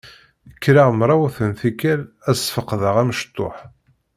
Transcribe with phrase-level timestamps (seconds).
[0.55, 3.57] Kkreɣ mrawet n tikkal ad sfeqdeɣ amecṭuḥ.